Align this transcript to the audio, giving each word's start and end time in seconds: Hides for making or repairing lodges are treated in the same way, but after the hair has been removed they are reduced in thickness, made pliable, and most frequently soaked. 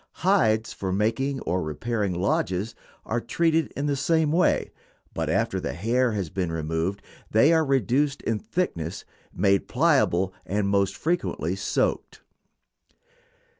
Hides 0.25 0.73
for 0.73 0.91
making 0.91 1.41
or 1.41 1.61
repairing 1.61 2.15
lodges 2.15 2.73
are 3.05 3.21
treated 3.21 3.71
in 3.77 3.85
the 3.85 3.95
same 3.95 4.31
way, 4.31 4.71
but 5.13 5.29
after 5.29 5.59
the 5.59 5.73
hair 5.73 6.13
has 6.13 6.31
been 6.31 6.51
removed 6.51 7.03
they 7.29 7.53
are 7.53 7.63
reduced 7.63 8.23
in 8.23 8.39
thickness, 8.39 9.05
made 9.31 9.67
pliable, 9.67 10.33
and 10.43 10.67
most 10.67 10.97
frequently 10.97 11.55
soaked. 11.55 12.21